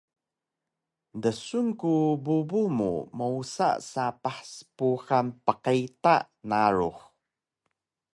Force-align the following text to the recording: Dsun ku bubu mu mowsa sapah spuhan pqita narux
Dsun 1.21 1.67
ku 1.79 1.93
bubu 2.23 2.61
mu 2.77 2.91
mowsa 3.17 3.69
sapah 3.91 4.37
spuhan 4.53 5.27
pqita 5.45 6.15
narux 6.49 6.97